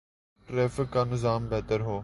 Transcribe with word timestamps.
Traffic 0.47 0.93
کا 0.93 1.03
نظام 1.03 1.47
بہتر 1.49 1.79
ہو۔ 1.79 1.99